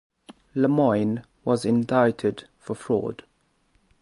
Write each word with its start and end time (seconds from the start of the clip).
Lemoine 0.55 1.23
was 1.45 1.63
indicted 1.63 2.45
for 2.57 2.73
fraud. 2.73 3.21